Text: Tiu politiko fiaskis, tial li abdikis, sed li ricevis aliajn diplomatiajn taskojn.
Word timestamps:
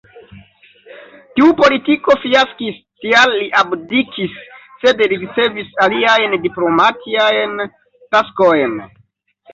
Tiu 1.39 1.49
politiko 1.59 2.15
fiaskis, 2.23 2.79
tial 3.05 3.33
li 3.41 3.49
abdikis, 3.61 4.39
sed 4.85 5.05
li 5.05 5.11
ricevis 5.13 5.69
aliajn 5.87 6.37
diplomatiajn 6.49 7.65
taskojn. 8.17 8.79